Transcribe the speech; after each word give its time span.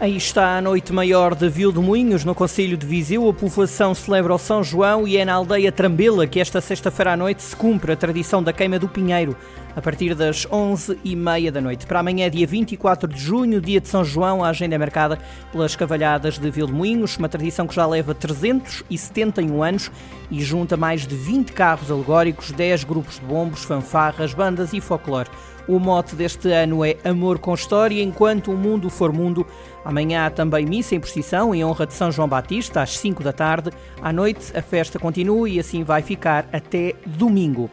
Aí 0.00 0.16
está 0.16 0.56
a 0.56 0.62
noite 0.62 0.94
maior 0.94 1.34
de 1.34 1.50
Moinhos, 1.78 2.24
no 2.24 2.34
Conselho 2.34 2.74
de 2.74 2.86
Viseu. 2.86 3.28
A 3.28 3.34
povoação 3.34 3.94
celebra 3.94 4.34
o 4.34 4.38
São 4.38 4.64
João 4.64 5.06
e 5.06 5.18
é 5.18 5.26
na 5.26 5.34
aldeia 5.34 5.70
Trambela 5.70 6.26
que 6.26 6.40
esta 6.40 6.58
sexta-feira 6.58 7.12
à 7.12 7.16
noite 7.18 7.42
se 7.42 7.54
cumpre 7.54 7.92
a 7.92 7.96
tradição 7.96 8.42
da 8.42 8.50
queima 8.50 8.78
do 8.78 8.88
pinheiro, 8.88 9.36
a 9.76 9.82
partir 9.82 10.14
das 10.14 10.46
11h30 10.46 11.50
da 11.50 11.60
noite. 11.60 11.86
Para 11.86 12.00
amanhã, 12.00 12.30
dia 12.30 12.46
24 12.46 13.06
de 13.06 13.20
junho, 13.20 13.60
dia 13.60 13.78
de 13.78 13.88
São 13.88 14.02
João, 14.02 14.42
a 14.42 14.48
agenda 14.48 14.74
é 14.74 14.78
marcada 14.78 15.18
pelas 15.52 15.76
cavalhadas 15.76 16.38
de 16.38 16.50
Moinhos, 16.66 17.18
uma 17.18 17.28
tradição 17.28 17.66
que 17.66 17.74
já 17.74 17.86
leva 17.86 18.14
371 18.14 19.62
anos 19.62 19.90
e 20.30 20.40
junta 20.42 20.78
mais 20.78 21.06
de 21.06 21.14
20 21.14 21.52
carros 21.52 21.90
alegóricos, 21.90 22.52
10 22.52 22.84
grupos 22.84 23.16
de 23.16 23.26
bombos, 23.26 23.64
fanfarras, 23.64 24.32
bandas 24.32 24.72
e 24.72 24.80
folclore. 24.80 25.28
O 25.70 25.78
mote 25.78 26.16
deste 26.16 26.50
ano 26.50 26.84
é 26.84 26.96
Amor 27.04 27.38
com 27.38 27.54
História, 27.54 28.02
enquanto 28.02 28.50
o 28.50 28.56
mundo 28.56 28.90
for 28.90 29.12
mundo. 29.12 29.46
Amanhã 29.84 30.26
há 30.26 30.30
também 30.30 30.66
missa 30.66 30.96
em 30.96 31.00
procissão 31.00 31.54
em 31.54 31.64
honra 31.64 31.86
de 31.86 31.94
São 31.94 32.10
João 32.10 32.26
Batista, 32.26 32.82
às 32.82 32.98
5 32.98 33.22
da 33.22 33.32
tarde. 33.32 33.70
À 34.02 34.12
noite, 34.12 34.50
a 34.58 34.60
festa 34.62 34.98
continua 34.98 35.48
e 35.48 35.60
assim 35.60 35.84
vai 35.84 36.02
ficar 36.02 36.48
até 36.52 36.96
domingo. 37.06 37.70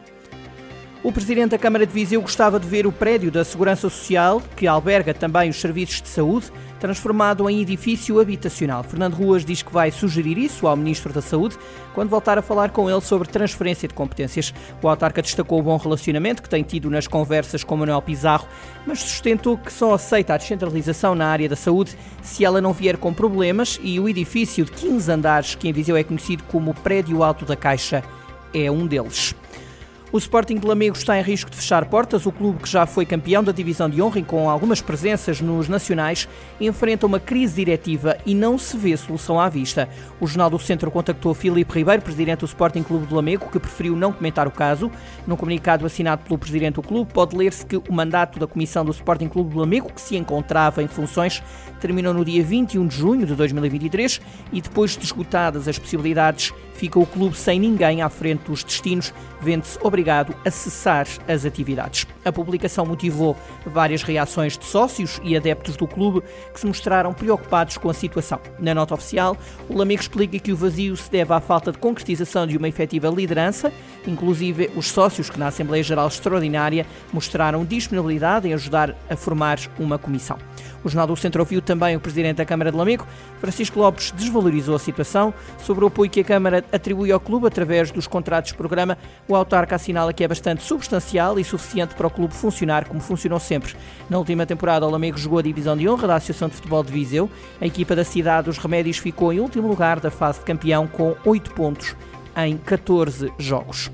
O 1.08 1.12
presidente 1.18 1.52
da 1.52 1.58
Câmara 1.58 1.86
de 1.86 1.92
Viseu 1.94 2.20
gostava 2.20 2.60
de 2.60 2.68
ver 2.68 2.86
o 2.86 2.92
prédio 2.92 3.30
da 3.30 3.42
Segurança 3.42 3.88
Social, 3.88 4.42
que 4.54 4.66
alberga 4.66 5.14
também 5.14 5.48
os 5.48 5.58
serviços 5.58 6.02
de 6.02 6.08
saúde, 6.08 6.52
transformado 6.78 7.48
em 7.48 7.62
edifício 7.62 8.20
habitacional. 8.20 8.82
Fernando 8.82 9.14
Ruas 9.14 9.42
diz 9.42 9.62
que 9.62 9.72
vai 9.72 9.90
sugerir 9.90 10.36
isso 10.36 10.66
ao 10.66 10.76
Ministro 10.76 11.10
da 11.10 11.22
Saúde 11.22 11.56
quando 11.94 12.10
voltar 12.10 12.36
a 12.36 12.42
falar 12.42 12.72
com 12.72 12.90
ele 12.90 13.00
sobre 13.00 13.26
transferência 13.26 13.88
de 13.88 13.94
competências. 13.94 14.52
O 14.82 14.86
autarca 14.86 15.22
destacou 15.22 15.60
o 15.60 15.62
bom 15.62 15.78
relacionamento 15.78 16.42
que 16.42 16.48
tem 16.50 16.62
tido 16.62 16.90
nas 16.90 17.06
conversas 17.06 17.64
com 17.64 17.74
Manuel 17.74 18.02
Pizarro, 18.02 18.46
mas 18.86 19.00
sustentou 19.00 19.56
que 19.56 19.72
só 19.72 19.94
aceita 19.94 20.34
a 20.34 20.36
descentralização 20.36 21.14
na 21.14 21.28
área 21.28 21.48
da 21.48 21.56
saúde 21.56 21.96
se 22.20 22.44
ela 22.44 22.60
não 22.60 22.74
vier 22.74 22.98
com 22.98 23.14
problemas 23.14 23.80
e 23.82 23.98
o 23.98 24.10
edifício 24.10 24.66
de 24.66 24.72
15 24.72 25.10
andares, 25.10 25.54
que 25.54 25.70
em 25.70 25.72
Viseu 25.72 25.96
é 25.96 26.04
conhecido 26.04 26.42
como 26.48 26.74
Prédio 26.74 27.22
Alto 27.22 27.46
da 27.46 27.56
Caixa, 27.56 28.04
é 28.52 28.70
um 28.70 28.86
deles. 28.86 29.34
O 30.10 30.16
Sporting 30.16 30.56
de 30.56 30.66
Lamego 30.66 30.96
está 30.96 31.18
em 31.18 31.22
risco 31.22 31.50
de 31.50 31.56
fechar 31.58 31.84
portas. 31.84 32.24
O 32.24 32.32
clube, 32.32 32.62
que 32.62 32.68
já 32.68 32.86
foi 32.86 33.04
campeão 33.04 33.44
da 33.44 33.52
divisão 33.52 33.90
de 33.90 34.00
honra 34.00 34.20
e 34.20 34.24
com 34.24 34.48
algumas 34.48 34.80
presenças 34.80 35.38
nos 35.42 35.68
nacionais, 35.68 36.26
enfrenta 36.58 37.04
uma 37.04 37.20
crise 37.20 37.56
diretiva 37.56 38.16
e 38.24 38.34
não 38.34 38.56
se 38.56 38.74
vê 38.78 38.96
solução 38.96 39.38
à 39.38 39.50
vista. 39.50 39.86
O 40.18 40.26
Jornal 40.26 40.48
do 40.48 40.58
Centro 40.58 40.90
contactou 40.90 41.34
Filipe 41.34 41.74
Ribeiro, 41.74 42.00
presidente 42.00 42.40
do 42.40 42.46
Sporting 42.46 42.82
Clube 42.82 43.06
de 43.06 43.12
Lamego, 43.12 43.50
que 43.50 43.60
preferiu 43.60 43.94
não 43.94 44.10
comentar 44.10 44.48
o 44.48 44.50
caso. 44.50 44.90
No 45.26 45.36
comunicado 45.36 45.84
assinado 45.84 46.22
pelo 46.24 46.38
presidente 46.38 46.76
do 46.76 46.82
clube, 46.82 47.12
pode 47.12 47.36
ler-se 47.36 47.66
que 47.66 47.76
o 47.76 47.92
mandato 47.92 48.38
da 48.38 48.46
comissão 48.46 48.86
do 48.86 48.90
Sporting 48.92 49.28
Clube 49.28 49.50
de 49.50 49.58
Lamego, 49.58 49.92
que 49.92 50.00
se 50.00 50.16
encontrava 50.16 50.82
em 50.82 50.88
funções, 50.88 51.42
terminou 51.80 52.14
no 52.14 52.24
dia 52.24 52.42
21 52.42 52.86
de 52.86 52.96
junho 52.96 53.26
de 53.26 53.34
2023 53.34 54.22
e 54.54 54.62
depois 54.62 54.96
de 54.96 55.04
esgotadas 55.04 55.68
as 55.68 55.78
possibilidades, 55.78 56.54
fica 56.72 56.98
o 56.98 57.04
clube 57.04 57.36
sem 57.36 57.60
ninguém 57.60 58.00
à 58.00 58.08
frente 58.08 58.44
dos 58.44 58.64
destinos, 58.64 59.12
vendo-se 59.40 59.78
obrigado 59.82 59.97
a 60.44 60.50
cessar 60.50 61.06
as 61.26 61.44
atividades. 61.44 62.06
A 62.24 62.32
publicação 62.32 62.84
motivou 62.84 63.36
várias 63.66 64.02
reações 64.02 64.56
de 64.56 64.64
sócios 64.64 65.20
e 65.24 65.36
adeptos 65.36 65.76
do 65.76 65.86
clube 65.86 66.22
que 66.52 66.60
se 66.60 66.66
mostraram 66.66 67.12
preocupados 67.12 67.76
com 67.76 67.88
a 67.88 67.94
situação. 67.94 68.40
Na 68.58 68.74
nota 68.74 68.94
oficial, 68.94 69.36
o 69.68 69.76
Lamego 69.76 70.00
explica 70.00 70.38
que 70.38 70.52
o 70.52 70.56
vazio 70.56 70.96
se 70.96 71.10
deve 71.10 71.32
à 71.32 71.40
falta 71.40 71.72
de 71.72 71.78
concretização 71.78 72.46
de 72.46 72.56
uma 72.56 72.68
efetiva 72.68 73.08
liderança, 73.08 73.72
inclusive 74.06 74.70
os 74.76 74.88
sócios 74.88 75.30
que 75.30 75.38
na 75.38 75.48
Assembleia 75.48 75.82
Geral 75.82 76.08
Extraordinária 76.08 76.86
mostraram 77.12 77.64
disponibilidade 77.64 78.48
em 78.48 78.54
ajudar 78.54 78.94
a 79.08 79.16
formar 79.16 79.58
uma 79.78 79.98
comissão. 79.98 80.38
O 80.84 80.88
Jornal 80.88 81.08
do 81.08 81.16
Centro 81.16 81.42
ouviu 81.42 81.60
também 81.60 81.96
o 81.96 82.00
Presidente 82.00 82.36
da 82.36 82.44
Câmara 82.44 82.70
de 82.70 82.76
Lamego. 82.76 83.06
Francisco 83.40 83.78
Lopes 83.78 84.12
desvalorizou 84.12 84.76
a 84.76 84.78
situação 84.78 85.34
sobre 85.58 85.84
o 85.84 85.88
apoio 85.88 86.10
que 86.10 86.20
a 86.20 86.24
Câmara 86.24 86.64
atribui 86.72 87.10
ao 87.10 87.18
clube 87.18 87.46
através 87.46 87.90
dos 87.90 88.06
contratos 88.06 88.52
de 88.52 88.56
programa. 88.56 88.96
O 89.26 89.34
autarca 89.34 89.74
assinala 89.88 90.12
que 90.12 90.22
é 90.22 90.28
bastante 90.28 90.62
substancial 90.62 91.38
e 91.38 91.44
suficiente 91.44 91.94
para 91.94 92.06
o 92.06 92.10
clube 92.10 92.34
funcionar 92.34 92.86
como 92.86 93.00
funcionou 93.00 93.40
sempre. 93.40 93.74
Na 94.10 94.18
última 94.18 94.44
temporada, 94.44 94.86
o 94.86 94.90
Lamego 94.90 95.16
jogou 95.16 95.38
a 95.38 95.42
divisão 95.42 95.76
de 95.76 95.88
honra 95.88 96.08
da 96.08 96.16
Associação 96.16 96.48
de 96.48 96.56
Futebol 96.56 96.84
de 96.84 96.92
Viseu. 96.92 97.30
A 97.58 97.66
equipa 97.66 97.96
da 97.96 98.04
cidade 98.04 98.46
dos 98.46 98.58
Remédios 98.58 98.98
ficou 98.98 99.32
em 99.32 99.40
último 99.40 99.66
lugar 99.66 99.98
da 99.98 100.10
fase 100.10 100.40
de 100.40 100.44
campeão 100.44 100.86
com 100.86 101.16
8 101.24 101.52
pontos 101.52 101.96
em 102.36 102.58
14 102.58 103.32
jogos. 103.38 103.90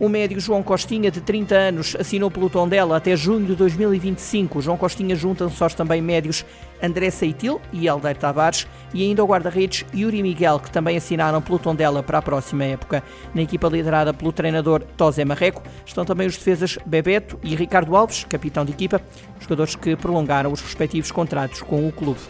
O 0.00 0.08
médico 0.08 0.40
João 0.40 0.62
Costinha, 0.62 1.10
de 1.10 1.20
30 1.20 1.54
anos, 1.54 1.94
assinou 1.94 2.30
pelo 2.30 2.48
Tondela 2.48 2.96
até 2.96 3.14
junho 3.14 3.44
de 3.44 3.54
2025. 3.54 4.62
João 4.62 4.78
Costinha 4.78 5.14
juntam-se 5.14 5.62
aos 5.62 5.74
também 5.74 6.00
médios 6.00 6.42
André 6.82 7.10
Seitil 7.10 7.60
e 7.70 7.86
Aldeir 7.86 8.16
Tavares 8.16 8.66
e 8.94 9.02
ainda 9.02 9.22
o 9.22 9.26
guarda-redes 9.26 9.84
Yuri 9.94 10.22
Miguel, 10.22 10.58
que 10.58 10.70
também 10.70 10.96
assinaram 10.96 11.42
pelo 11.42 11.58
Tondela 11.58 12.02
para 12.02 12.16
a 12.16 12.22
próxima 12.22 12.64
época. 12.64 13.02
Na 13.34 13.42
equipa 13.42 13.68
liderada 13.68 14.14
pelo 14.14 14.32
treinador 14.32 14.82
Tosé 14.96 15.22
Marreco 15.22 15.62
estão 15.84 16.06
também 16.06 16.26
os 16.26 16.38
defesas 16.38 16.78
Bebeto 16.86 17.38
e 17.42 17.54
Ricardo 17.54 17.94
Alves, 17.94 18.24
capitão 18.24 18.64
de 18.64 18.72
equipa, 18.72 19.02
jogadores 19.38 19.76
que 19.76 19.94
prolongaram 19.96 20.50
os 20.50 20.62
respectivos 20.62 21.12
contratos 21.12 21.60
com 21.60 21.86
o 21.86 21.92
clube. 21.92 22.20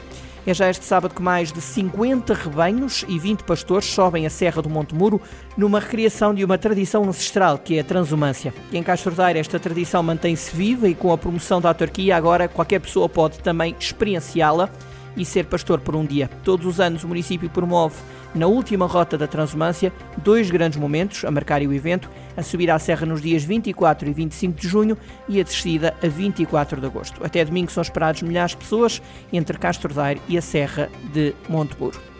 É 0.46 0.54
já 0.54 0.70
este 0.70 0.84
sábado 0.86 1.14
que 1.14 1.22
mais 1.22 1.52
de 1.52 1.60
50 1.60 2.32
rebanhos 2.32 3.04
e 3.06 3.18
20 3.18 3.44
pastores 3.44 3.86
sobem 3.86 4.24
a 4.26 4.30
Serra 4.30 4.62
do 4.62 4.70
Monte 4.70 4.94
Muro 4.94 5.20
numa 5.56 5.78
recriação 5.78 6.34
de 6.34 6.42
uma 6.42 6.56
tradição 6.56 7.04
ancestral 7.04 7.58
que 7.58 7.76
é 7.76 7.80
a 7.80 7.84
transumância. 7.84 8.54
E 8.72 8.78
em 8.78 8.82
Castro 8.82 9.14
Daire 9.14 9.38
esta 9.38 9.60
tradição 9.60 10.02
mantém-se 10.02 10.56
viva 10.56 10.88
e 10.88 10.94
com 10.94 11.12
a 11.12 11.18
promoção 11.18 11.60
da 11.60 11.68
autarquia 11.68 12.16
agora 12.16 12.48
qualquer 12.48 12.80
pessoa 12.80 13.06
pode 13.06 13.38
também 13.40 13.76
experienciá-la 13.78 14.70
e 15.16 15.24
ser 15.24 15.44
pastor 15.44 15.80
por 15.80 15.94
um 15.94 16.06
dia. 16.06 16.30
Todos 16.42 16.66
os 16.66 16.80
anos 16.80 17.04
o 17.04 17.08
município 17.08 17.50
promove 17.50 17.96
na 18.34 18.46
última 18.46 18.86
rota 18.86 19.18
da 19.18 19.26
Transumância, 19.26 19.92
dois 20.18 20.50
grandes 20.50 20.78
momentos 20.78 21.24
a 21.24 21.30
marcarem 21.30 21.68
o 21.68 21.72
evento, 21.72 22.08
a 22.36 22.42
subir 22.42 22.70
à 22.70 22.78
serra 22.78 23.06
nos 23.06 23.20
dias 23.20 23.42
24 23.42 24.08
e 24.08 24.12
25 24.12 24.60
de 24.60 24.68
junho 24.68 24.98
e 25.28 25.40
a 25.40 25.42
descida 25.42 25.94
a 26.02 26.06
24 26.06 26.80
de 26.80 26.86
agosto. 26.86 27.24
Até 27.24 27.44
domingo 27.44 27.70
são 27.70 27.82
esperados 27.82 28.22
milhares 28.22 28.52
de 28.52 28.58
pessoas 28.58 29.02
entre 29.32 29.58
Castro 29.58 29.92
Daire 29.92 30.20
e 30.28 30.36
a 30.38 30.42
Serra 30.42 30.88
de 31.12 31.34
Monteburo 31.48 32.10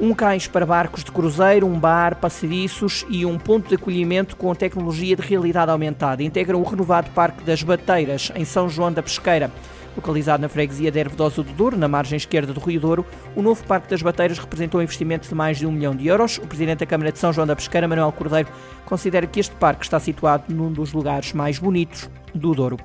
um 0.00 0.14
cais 0.14 0.46
para 0.46 0.64
barcos 0.64 1.04
de 1.04 1.12
cruzeiro, 1.12 1.66
um 1.66 1.78
bar, 1.78 2.16
passadiços 2.16 3.04
e 3.10 3.26
um 3.26 3.38
ponto 3.38 3.68
de 3.68 3.74
acolhimento 3.74 4.34
com 4.34 4.54
tecnologia 4.54 5.14
de 5.14 5.20
realidade 5.20 5.70
aumentada. 5.70 6.22
Integram 6.22 6.58
o 6.58 6.64
renovado 6.64 7.10
Parque 7.10 7.44
das 7.44 7.62
Bateiras, 7.62 8.32
em 8.34 8.44
São 8.44 8.68
João 8.68 8.90
da 8.90 9.02
Pesqueira. 9.02 9.50
Localizado 10.00 10.40
na 10.40 10.48
freguesia 10.48 10.90
de 10.90 10.98
Ervedosa 10.98 11.42
do 11.42 11.52
Douro, 11.52 11.76
na 11.76 11.86
margem 11.86 12.16
esquerda 12.16 12.54
do 12.54 12.60
Rio 12.60 12.80
Douro, 12.80 13.06
o 13.36 13.42
novo 13.42 13.62
Parque 13.64 13.90
das 13.90 14.00
Bateiras 14.00 14.38
representou 14.38 14.80
um 14.80 14.82
investimento 14.82 15.28
de 15.28 15.34
mais 15.34 15.58
de 15.58 15.66
um 15.66 15.72
milhão 15.72 15.94
de 15.94 16.06
euros. 16.06 16.38
O 16.38 16.46
Presidente 16.46 16.78
da 16.78 16.86
Câmara 16.86 17.12
de 17.12 17.18
São 17.18 17.34
João 17.34 17.46
da 17.46 17.54
Pesqueira, 17.54 17.86
Manuel 17.86 18.10
Cordeiro, 18.10 18.48
considera 18.86 19.26
que 19.26 19.38
este 19.38 19.54
parque 19.56 19.84
está 19.84 20.00
situado 20.00 20.44
num 20.48 20.72
dos 20.72 20.94
lugares 20.94 21.34
mais 21.34 21.58
bonitos 21.58 22.08
do 22.34 22.54
Douro. 22.54 22.78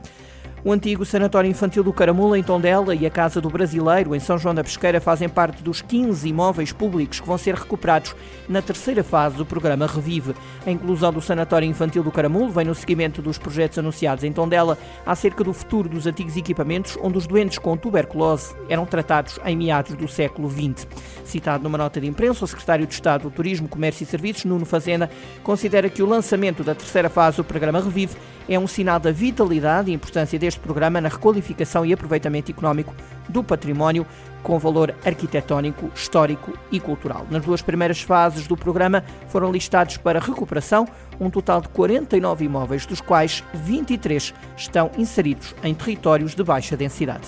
O 0.66 0.72
antigo 0.72 1.06
Sanatório 1.06 1.48
Infantil 1.48 1.84
do 1.84 1.94
Caramula, 1.94 2.40
em 2.40 2.44
Tondela, 2.44 2.96
e 2.96 3.06
a 3.06 3.10
Casa 3.12 3.40
do 3.40 3.52
Brasileiro, 3.52 4.16
em 4.16 4.20
São 4.20 4.36
João 4.36 4.56
da 4.56 4.64
Pesqueira, 4.64 5.00
fazem 5.00 5.30
parte 5.30 5.62
dos 5.62 5.80
15 5.80 6.28
imóveis 6.28 6.72
públicos 6.72 7.20
que 7.20 7.28
vão 7.28 7.38
ser 7.38 7.54
recuperados 7.54 8.16
na 8.50 8.64
terceira 8.64 9.04
fase 9.04 9.36
do 9.36 9.46
programa 9.46 9.86
Revive. 9.86 10.34
A 10.66 10.72
inclusão 10.72 11.14
do 11.14 11.22
Sanatório 11.22 11.70
Infantil 11.70 12.02
do 12.02 12.12
Caramulo 12.12 12.50
vem 12.50 12.66
no 12.66 12.74
seguimento 12.74 13.22
dos 13.22 13.38
projetos 13.38 13.78
anunciados 13.78 14.24
em 14.24 14.34
Tondela 14.34 14.76
acerca 15.06 15.44
do 15.44 15.54
futuro 15.54 15.88
dos 15.88 16.08
antigos 16.08 16.36
equipamentos 16.36 16.98
onde 17.00 17.20
os 17.20 17.28
doentes 17.28 17.60
com 17.60 17.78
tuberculose 17.78 18.56
eram 18.68 18.88
tratados 18.88 19.40
em 19.46 19.56
meados 19.56 19.94
do 19.94 20.08
século 20.08 20.50
XX. 20.50 20.88
Citado 21.24 21.64
numa 21.64 21.78
nota 21.78 22.02
de 22.02 22.08
imprensa, 22.08 22.44
o 22.44 22.48
secretário 22.48 22.88
de 22.88 22.94
Estado 22.96 23.22
do 23.22 23.30
Turismo, 23.30 23.70
Comércio 23.70 24.04
e 24.04 24.08
Serviços, 24.08 24.46
Nuno 24.46 24.66
Fazenda, 24.66 25.12
considera 25.44 25.92
que 25.92 26.02
o 26.02 26.08
lançamento 26.08 26.64
da 26.64 26.74
terceira 26.74 27.08
fase 27.08 27.38
do 27.38 27.44
programa 27.44 27.80
Revive 27.80 28.16
é 28.48 28.58
um 28.60 28.68
sinal 28.68 29.00
da 29.00 29.12
vitalidade 29.12 29.92
e 29.92 29.94
importância 29.94 30.38
deste 30.56 30.60
programa 30.60 31.02
na 31.02 31.10
requalificação 31.10 31.86
e 31.86 31.94
aproveitamento 31.94 32.52
económico 32.52 32.96
do 33.28 33.44
património 33.44 34.06
com 34.42 34.58
valor 34.60 34.94
arquitetónico, 35.06 35.90
histórico 35.94 36.54
e 36.72 36.80
cultural. 36.80 37.26
Nas 37.30 37.44
duas 37.44 37.62
primeiras 37.62 38.02
fases 38.02 38.48
do 38.48 38.56
programa 38.56 39.04
foram 39.28 39.52
listados 39.52 39.98
para 39.98 40.20
recuperação 40.20 40.88
um 41.20 41.30
total 41.30 41.62
de 41.62 41.70
49 41.70 42.46
imóveis, 42.46 42.86
dos 42.86 43.02
quais 43.02 43.44
23 43.54 44.34
estão 44.56 44.92
inseridos 44.98 45.56
em 45.64 45.74
territórios 45.74 46.36
de 46.36 46.44
baixa 46.44 46.78
densidade. 46.78 47.28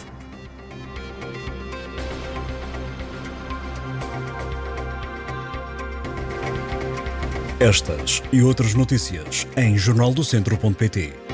Estas 7.60 8.22
e 8.32 8.44
outras 8.44 8.76
notícias 8.76 9.48
em 9.58 9.76
jornaldocentro.pt 9.76 11.27